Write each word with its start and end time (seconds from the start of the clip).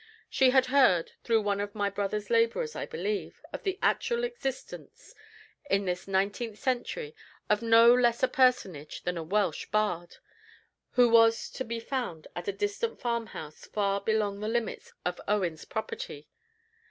She 0.31 0.49
had 0.49 0.65
heard 0.73 1.11
through 1.23 1.41
one 1.43 1.61
of 1.61 1.75
my 1.75 1.87
brother's 1.91 2.31
laborers, 2.31 2.75
I 2.75 2.87
believe 2.87 3.39
of 3.53 3.61
the 3.61 3.77
actual 3.83 4.23
existence, 4.23 5.13
in 5.69 5.85
this 5.85 6.07
nineteenth 6.07 6.57
century, 6.57 7.13
of 7.51 7.61
no 7.61 7.93
less 7.93 8.23
a 8.23 8.27
personage 8.27 9.03
than 9.03 9.15
a 9.15 9.21
Welsh 9.21 9.67
Bard, 9.67 10.17
who 10.93 11.07
was 11.07 11.51
to 11.51 11.63
be 11.63 11.79
found 11.79 12.25
at 12.35 12.47
a 12.47 12.51
distant 12.51 12.99
farmhouse 12.99 13.67
far 13.67 14.01
beyond 14.01 14.41
the 14.41 14.47
limits 14.47 14.91
of 15.05 15.21
Owen's 15.27 15.65
property. 15.65 16.27